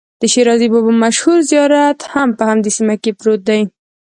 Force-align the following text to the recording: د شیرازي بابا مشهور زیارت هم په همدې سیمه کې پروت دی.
د 0.21 0.23
شیرازي 0.33 0.67
بابا 0.73 0.91
مشهور 1.03 1.39
زیارت 1.51 1.99
هم 2.13 2.29
په 2.37 2.43
همدې 2.49 2.71
سیمه 2.77 2.95
کې 3.01 3.11
پروت 3.19 3.41
دی. 3.49 3.61